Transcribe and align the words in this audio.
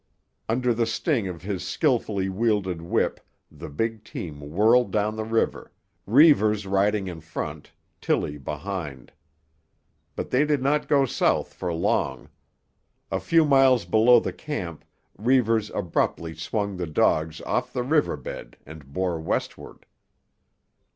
Under 0.49 0.73
the 0.73 0.87
sting 0.87 1.27
of 1.27 1.43
his 1.43 1.61
skilfully 1.63 2.27
wielded 2.27 2.81
whip 2.81 3.19
the 3.51 3.69
big 3.69 4.03
team 4.03 4.39
whirled 4.39 4.89
down 4.91 5.15
the 5.15 5.23
river, 5.23 5.71
Reivers 6.07 6.65
riding 6.65 7.07
in 7.07 7.21
front, 7.21 7.71
Tillie 8.01 8.39
behind. 8.39 9.11
But 10.15 10.31
they 10.31 10.43
did 10.43 10.63
not 10.63 10.87
go 10.87 11.05
south 11.05 11.53
for 11.53 11.71
long. 11.71 12.29
A 13.11 13.19
few 13.19 13.45
miles 13.45 13.85
below 13.85 14.19
the 14.19 14.33
camp 14.33 14.85
Reivers 15.19 15.69
abruptly 15.69 16.33
swung 16.33 16.77
the 16.77 16.87
dogs 16.87 17.39
off 17.41 17.71
the 17.71 17.83
river 17.83 18.17
bed 18.17 18.57
and 18.65 18.91
bore 18.91 19.19
westward. 19.19 19.85